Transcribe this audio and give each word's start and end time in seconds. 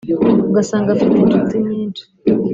ugasanga 0.49 0.89
afite 0.91 1.15
inshuti 1.17 1.53
nyinshi 1.67 2.03